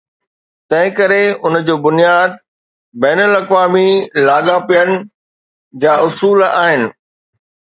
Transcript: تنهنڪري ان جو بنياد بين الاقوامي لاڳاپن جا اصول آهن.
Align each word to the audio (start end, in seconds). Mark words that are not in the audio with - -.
تنهنڪري 0.69 1.25
ان 1.45 1.53
جو 1.67 1.75
بنياد 1.83 2.31
بين 3.03 3.19
الاقوامي 3.27 3.91
لاڳاپن 4.25 4.89
جا 5.85 5.93
اصول 6.09 6.45
آهن. 6.51 6.91